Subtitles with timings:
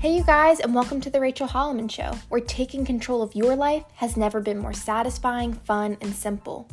[0.00, 3.54] Hey, you guys, and welcome to the Rachel Holleman Show, where taking control of your
[3.54, 6.66] life has never been more satisfying, fun, and simple.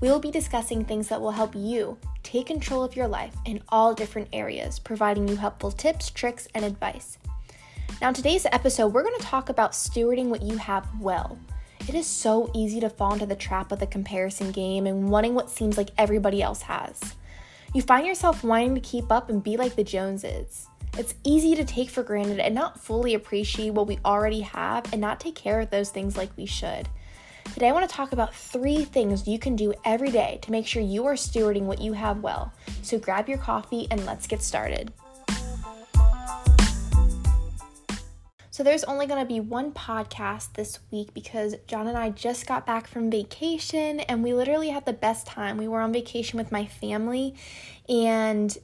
[0.00, 3.60] We will be discussing things that will help you take control of your life in
[3.68, 7.18] all different areas, providing you helpful tips, tricks, and advice.
[8.00, 11.38] Now, today's episode, we're going to talk about stewarding what you have well.
[11.86, 15.34] It is so easy to fall into the trap of the comparison game and wanting
[15.34, 17.16] what seems like everybody else has.
[17.74, 20.68] You find yourself wanting to keep up and be like the Joneses.
[20.98, 25.00] It's easy to take for granted and not fully appreciate what we already have and
[25.00, 26.86] not take care of those things like we should.
[27.54, 30.66] Today, I want to talk about three things you can do every day to make
[30.66, 32.52] sure you are stewarding what you have well.
[32.82, 34.92] So grab your coffee and let's get started.
[38.50, 42.46] So, there's only going to be one podcast this week because John and I just
[42.46, 45.56] got back from vacation and we literally had the best time.
[45.56, 47.34] We were on vacation with my family
[47.88, 48.56] and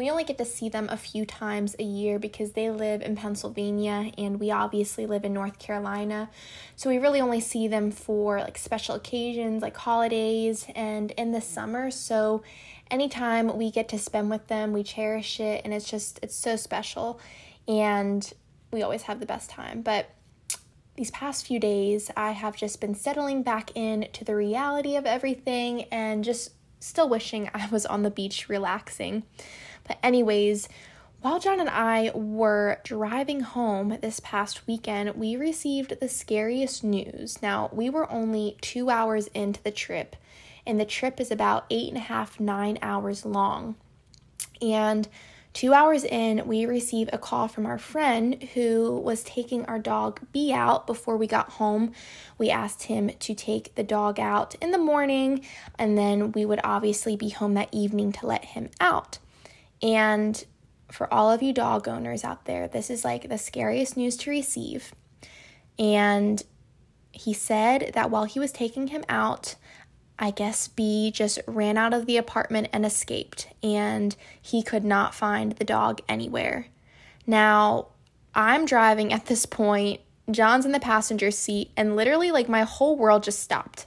[0.00, 3.16] we only get to see them a few times a year because they live in
[3.16, 6.30] Pennsylvania and we obviously live in North Carolina.
[6.74, 11.42] So we really only see them for like special occasions like holidays and in the
[11.42, 11.90] summer.
[11.90, 12.42] So
[12.90, 16.56] anytime we get to spend with them, we cherish it and it's just it's so
[16.56, 17.20] special
[17.68, 18.32] and
[18.72, 19.82] we always have the best time.
[19.82, 20.08] But
[20.96, 25.04] these past few days, I have just been settling back in to the reality of
[25.04, 29.22] everything and just still wishing I was on the beach relaxing.
[29.86, 30.68] But, anyways,
[31.20, 37.42] while John and I were driving home this past weekend, we received the scariest news.
[37.42, 40.16] Now, we were only two hours into the trip,
[40.66, 43.76] and the trip is about eight and a half, nine hours long.
[44.62, 45.08] And
[45.52, 50.20] two hours in, we receive a call from our friend who was taking our dog
[50.32, 51.92] B out before we got home.
[52.38, 55.44] We asked him to take the dog out in the morning,
[55.78, 59.18] and then we would obviously be home that evening to let him out.
[59.82, 60.44] And
[60.90, 64.30] for all of you dog owners out there, this is like the scariest news to
[64.30, 64.92] receive.
[65.78, 66.42] And
[67.12, 69.56] he said that while he was taking him out,
[70.22, 75.14] I guess B just ran out of the apartment and escaped, and he could not
[75.14, 76.66] find the dog anywhere.
[77.26, 77.86] Now,
[78.34, 82.96] I'm driving at this point, John's in the passenger seat, and literally, like, my whole
[82.96, 83.86] world just stopped.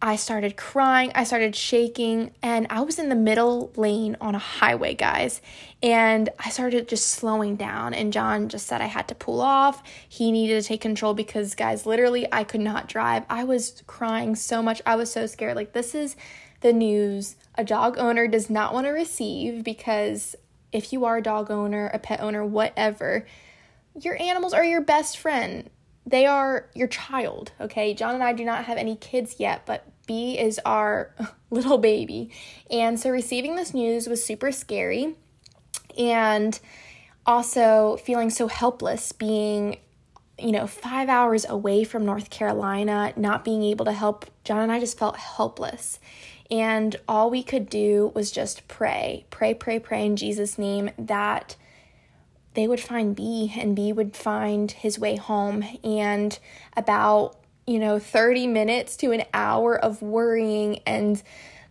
[0.00, 4.38] I started crying, I started shaking, and I was in the middle lane on a
[4.38, 5.42] highway, guys.
[5.82, 9.82] And I started just slowing down, and John just said I had to pull off.
[10.08, 13.24] He needed to take control because, guys, literally, I could not drive.
[13.30, 14.82] I was crying so much.
[14.84, 15.56] I was so scared.
[15.56, 16.16] Like, this is
[16.60, 20.36] the news a dog owner does not want to receive because
[20.70, 23.26] if you are a dog owner, a pet owner, whatever,
[23.98, 25.68] your animals are your best friend
[26.06, 27.94] they are your child, okay?
[27.94, 31.14] John and I do not have any kids yet, but B is our
[31.50, 32.30] little baby.
[32.70, 35.16] And so receiving this news was super scary.
[36.00, 36.58] And
[37.26, 39.76] also feeling so helpless being
[40.40, 44.72] you know, five hours away from North Carolina, not being able to help, John and
[44.72, 45.98] I just felt helpless.
[46.50, 51.56] And all we could do was just pray, pray, pray, pray in Jesus' name that
[52.54, 55.64] they would find B and B would find his way home.
[55.84, 56.36] And
[56.76, 57.36] about,
[57.66, 61.22] you know, 30 minutes to an hour of worrying and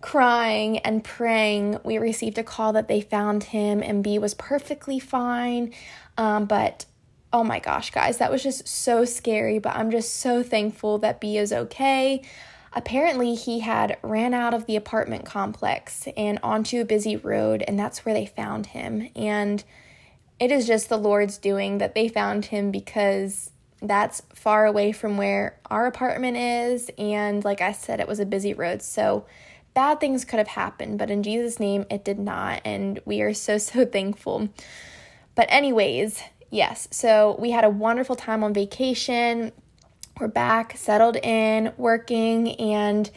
[0.00, 4.98] crying and praying, we received a call that they found him and B was perfectly
[4.98, 5.72] fine.
[6.16, 6.86] Um, but
[7.32, 9.58] oh my gosh, guys, that was just so scary.
[9.58, 12.22] But I'm just so thankful that B is okay.
[12.72, 17.78] Apparently, he had ran out of the apartment complex and onto a busy road, and
[17.78, 19.08] that's where they found him.
[19.16, 19.64] And
[20.38, 25.16] it is just the Lord's doing that they found him because that's far away from
[25.16, 26.90] where our apartment is.
[26.98, 28.82] And like I said, it was a busy road.
[28.82, 29.24] So
[29.74, 32.60] bad things could have happened, but in Jesus' name, it did not.
[32.64, 34.48] And we are so, so thankful.
[35.34, 39.52] But, anyways, yes, so we had a wonderful time on vacation.
[40.18, 43.08] We're back, settled in, working, and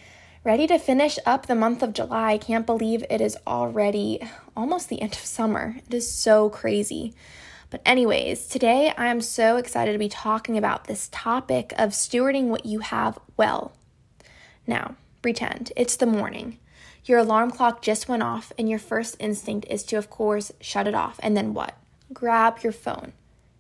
[0.44, 2.34] ready to finish up the month of July.
[2.34, 4.20] I can't believe it is already
[4.56, 5.78] almost the end of summer.
[5.88, 7.16] It is so crazy.
[7.72, 12.48] But, anyways, today I am so excited to be talking about this topic of stewarding
[12.48, 13.72] what you have well.
[14.68, 16.58] Now, pretend it's the morning.
[17.06, 20.88] Your alarm clock just went off, and your first instinct is to, of course, shut
[20.88, 21.20] it off.
[21.24, 21.76] And then what?
[22.14, 23.14] Grab your phone.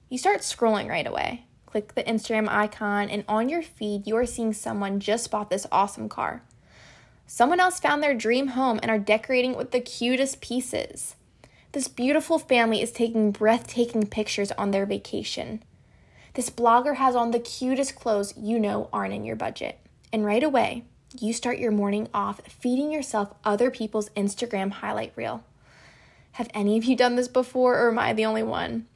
[0.10, 1.46] You start scrolling right away.
[1.66, 5.66] Click the Instagram icon, and on your feed, you are seeing someone just bought this
[5.72, 6.44] awesome car.
[7.26, 11.16] Someone else found their dream home and are decorating with the cutest pieces.
[11.72, 15.64] This beautiful family is taking breathtaking pictures on their vacation.
[16.34, 19.80] This blogger has on the cutest clothes you know aren't in your budget.
[20.12, 20.84] And right away,
[21.20, 25.44] you start your morning off feeding yourself other people's Instagram highlight reel.
[26.34, 28.88] Have any of you done this before, or am I the only one?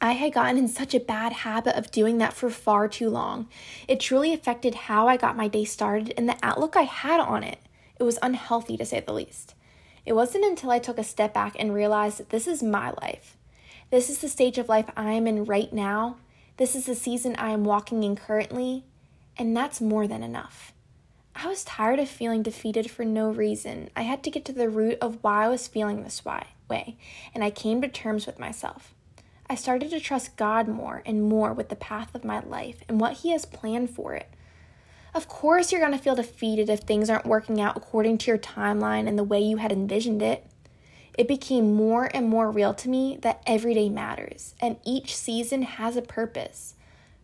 [0.00, 3.48] I had gotten in such a bad habit of doing that for far too long.
[3.88, 7.42] It truly affected how I got my day started and the outlook I had on
[7.42, 7.58] it.
[7.98, 9.54] It was unhealthy to say the least.
[10.04, 13.36] It wasn't until I took a step back and realized that this is my life.
[13.90, 16.16] This is the stage of life I am in right now.
[16.58, 18.84] This is the season I am walking in currently,
[19.38, 20.73] and that's more than enough.
[21.34, 23.90] I was tired of feeling defeated for no reason.
[23.96, 26.96] I had to get to the root of why I was feeling this way,
[27.34, 28.94] and I came to terms with myself.
[29.50, 33.00] I started to trust God more and more with the path of my life and
[33.00, 34.28] what He has planned for it.
[35.12, 38.38] Of course, you're going to feel defeated if things aren't working out according to your
[38.38, 40.46] timeline and the way you had envisioned it.
[41.16, 45.62] It became more and more real to me that every day matters and each season
[45.62, 46.74] has a purpose.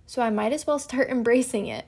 [0.07, 1.87] So I might as well start embracing it.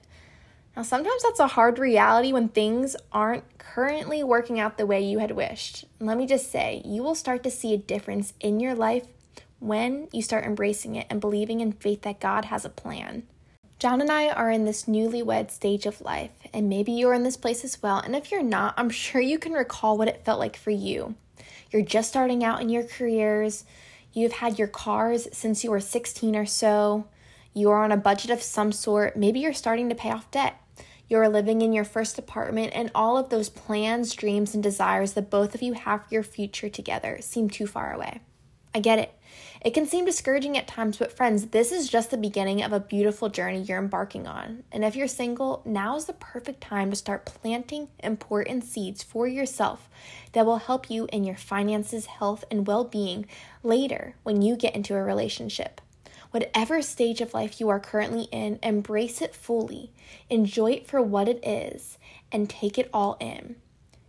[0.77, 5.19] Now, sometimes that's a hard reality when things aren't currently working out the way you
[5.19, 5.85] had wished.
[6.01, 9.07] let me just say, you will start to see a difference in your life
[9.59, 13.25] when you start embracing it and believing in faith that God has a plan.
[13.79, 17.37] John and I are in this newlywed stage of life, and maybe you're in this
[17.37, 17.99] place as well.
[17.99, 21.17] And if you're not, I'm sure you can recall what it felt like for you.
[21.71, 23.65] You're just starting out in your careers,
[24.13, 27.07] you've had your cars since you were 16 or so,
[27.55, 30.62] you are on a budget of some sort, maybe you're starting to pay off debt.
[31.13, 35.29] You're living in your first apartment, and all of those plans, dreams, and desires that
[35.29, 38.23] both of you have for your future together seem too far away.
[38.75, 39.13] I get it.
[39.61, 42.81] It can seem discouraging at times, but friends, this is just the beginning of a
[42.81, 44.65] beautiful journey you're embarking on.
[44.73, 49.29] And if you're single, now is the perfect time to start planting important seeds for
[49.29, 49.91] yourself
[50.33, 53.27] that will help you in your finances, health, and well being
[53.63, 55.83] later when you get into a relationship.
[56.33, 59.93] Whatever stage of life you are currently in, embrace it fully,
[60.31, 61.99] enjoy it for what it is,
[62.33, 63.57] and take it all in.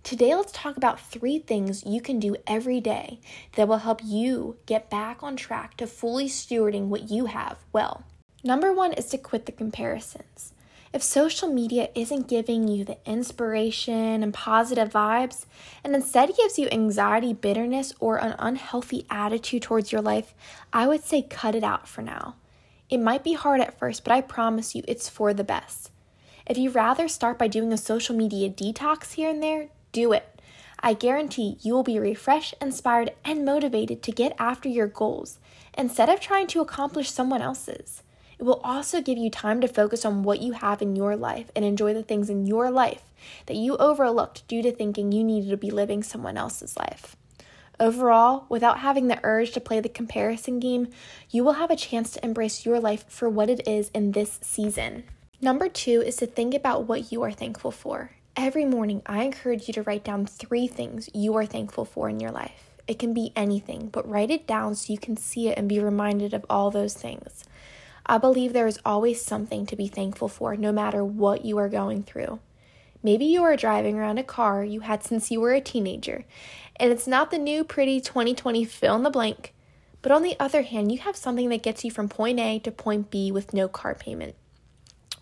[0.03, 3.19] Today, let's talk about three things you can do every day
[3.57, 8.05] that will help you get back on track to fully stewarding what you have well.
[8.41, 10.53] Number one is to quit the comparisons.
[10.93, 15.47] If social media isn't giving you the inspiration and positive vibes,
[15.83, 20.35] and instead gives you anxiety, bitterness, or an unhealthy attitude towards your life,
[20.71, 22.35] I would say cut it out for now.
[22.91, 25.89] It might be hard at first, but I promise you it's for the best.
[26.45, 30.39] If you rather start by doing a social media detox here and there, do it.
[30.79, 35.39] I guarantee you will be refreshed, inspired, and motivated to get after your goals
[35.75, 38.03] instead of trying to accomplish someone else's.
[38.39, 41.51] It will also give you time to focus on what you have in your life
[41.55, 43.03] and enjoy the things in your life
[43.45, 47.15] that you overlooked due to thinking you needed to be living someone else's life.
[47.79, 50.89] Overall, without having the urge to play the comparison game,
[51.29, 54.39] you will have a chance to embrace your life for what it is in this
[54.41, 55.03] season.
[55.41, 58.11] Number two is to think about what you are thankful for.
[58.35, 62.19] Every morning, I encourage you to write down three things you are thankful for in
[62.19, 62.71] your life.
[62.87, 65.79] It can be anything, but write it down so you can see it and be
[65.79, 67.43] reminded of all those things.
[68.05, 71.69] I believe there is always something to be thankful for, no matter what you are
[71.69, 72.39] going through.
[73.01, 76.25] Maybe you are driving around a car you had since you were a teenager,
[76.77, 79.53] and it's not the new pretty 2020 fill in the blank.
[80.01, 82.71] But on the other hand, you have something that gets you from point A to
[82.71, 84.35] point B with no car payment.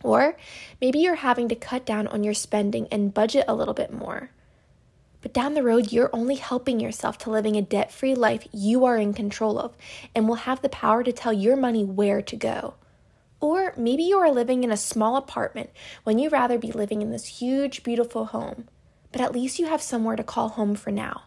[0.03, 0.35] Or
[0.79, 4.31] maybe you're having to cut down on your spending and budget a little bit more.
[5.21, 8.85] But down the road, you're only helping yourself to living a debt free life you
[8.85, 9.75] are in control of
[10.15, 12.75] and will have the power to tell your money where to go.
[13.39, 15.71] Or maybe you are living in a small apartment
[16.03, 18.67] when you'd rather be living in this huge, beautiful home.
[19.11, 21.23] But at least you have somewhere to call home for now.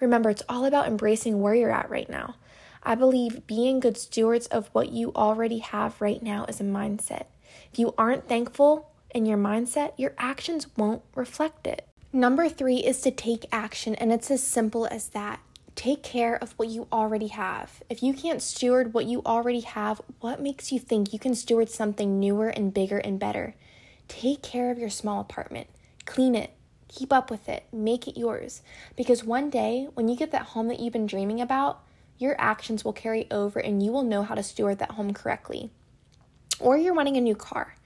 [0.00, 2.36] Remember, it's all about embracing where you're at right now.
[2.82, 7.26] I believe being good stewards of what you already have right now is a mindset.
[7.72, 11.86] If you aren't thankful in your mindset, your actions won't reflect it.
[12.12, 15.38] Number three is to take action, and it's as simple as that.
[15.76, 17.84] Take care of what you already have.
[17.88, 21.70] If you can't steward what you already have, what makes you think you can steward
[21.70, 23.54] something newer and bigger and better?
[24.08, 25.68] Take care of your small apartment,
[26.04, 26.50] clean it,
[26.88, 28.62] keep up with it, make it yours.
[28.96, 31.80] Because one day, when you get that home that you've been dreaming about,
[32.18, 35.70] your actions will carry over and you will know how to steward that home correctly.
[36.58, 37.76] Or you're wanting a new car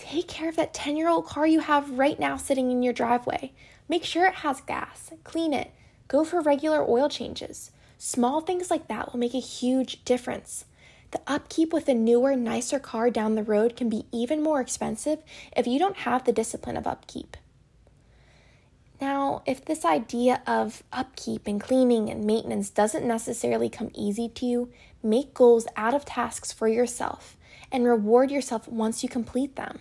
[0.00, 2.94] Take care of that 10 year old car you have right now sitting in your
[2.94, 3.52] driveway.
[3.88, 5.72] Make sure it has gas, clean it,
[6.08, 7.70] go for regular oil changes.
[7.98, 10.64] Small things like that will make a huge difference.
[11.10, 15.18] The upkeep with a newer, nicer car down the road can be even more expensive
[15.54, 17.36] if you don't have the discipline of upkeep.
[19.02, 24.46] Now, if this idea of upkeep and cleaning and maintenance doesn't necessarily come easy to
[24.46, 24.70] you,
[25.02, 27.36] make goals out of tasks for yourself
[27.70, 29.80] and reward yourself once you complete them.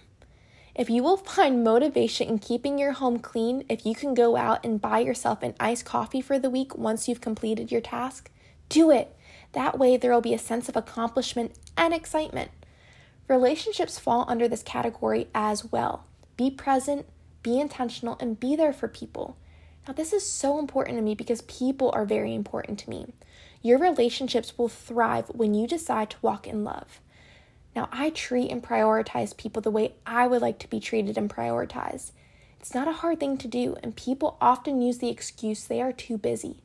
[0.79, 4.63] If you will find motivation in keeping your home clean, if you can go out
[4.63, 8.31] and buy yourself an iced coffee for the week once you've completed your task,
[8.69, 9.13] do it.
[9.51, 12.51] That way, there will be a sense of accomplishment and excitement.
[13.27, 16.05] Relationships fall under this category as well.
[16.37, 17.05] Be present,
[17.43, 19.35] be intentional, and be there for people.
[19.85, 23.11] Now, this is so important to me because people are very important to me.
[23.61, 27.01] Your relationships will thrive when you decide to walk in love.
[27.75, 31.29] Now, I treat and prioritize people the way I would like to be treated and
[31.29, 32.11] prioritized.
[32.59, 35.93] It's not a hard thing to do, and people often use the excuse they are
[35.93, 36.57] too busy.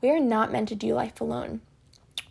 [0.00, 1.62] We are not meant to do life alone.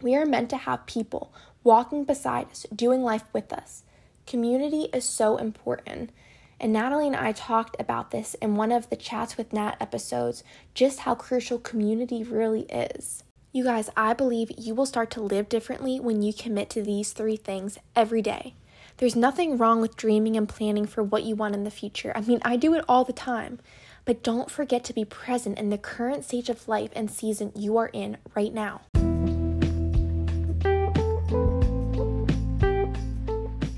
[0.01, 3.83] We are meant to have people walking beside us, doing life with us.
[4.25, 6.11] Community is so important.
[6.59, 10.43] And Natalie and I talked about this in one of the Chats with Nat episodes,
[10.73, 13.23] just how crucial community really is.
[13.53, 17.11] You guys, I believe you will start to live differently when you commit to these
[17.11, 18.53] three things every day.
[18.95, 22.13] There's nothing wrong with dreaming and planning for what you want in the future.
[22.15, 23.59] I mean, I do it all the time.
[24.05, 27.75] But don't forget to be present in the current stage of life and season you
[27.75, 28.83] are in right now.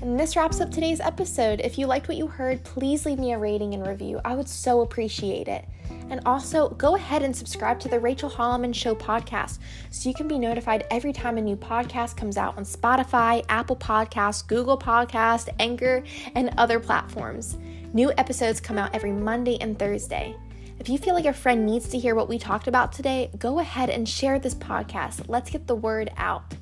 [0.00, 1.60] And this wraps up today's episode.
[1.60, 4.20] If you liked what you heard, please leave me a rating and review.
[4.24, 5.64] I would so appreciate it.
[6.10, 9.58] And also, go ahead and subscribe to the Rachel Holleman Show podcast
[9.90, 13.76] so you can be notified every time a new podcast comes out on Spotify, Apple
[13.76, 16.02] Podcasts, Google Podcast, Anchor,
[16.34, 17.56] and other platforms.
[17.92, 20.36] New episodes come out every Monday and Thursday.
[20.78, 23.60] If you feel like a friend needs to hear what we talked about today, go
[23.60, 25.28] ahead and share this podcast.
[25.28, 26.56] Let's get the word out.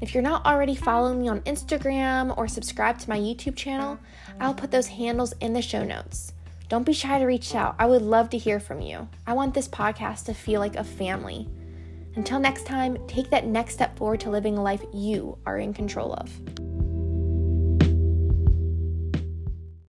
[0.00, 3.98] If you're not already following me on Instagram or subscribe to my YouTube channel,
[4.40, 6.32] I'll put those handles in the show notes.
[6.68, 7.76] Don't be shy to reach out.
[7.78, 9.08] I would love to hear from you.
[9.26, 11.48] I want this podcast to feel like a family.
[12.16, 15.72] Until next time, take that next step forward to living a life you are in
[15.72, 16.75] control of.